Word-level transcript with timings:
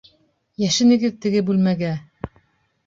Йәшенегеҙ 0.63 1.21
теге 1.27 1.45
бүлмәгә! 1.51 1.95